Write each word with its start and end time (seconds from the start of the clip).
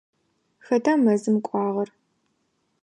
Хэта 0.65 0.91
мэзым 1.03 1.37
кӏуагъэр? 1.45 1.89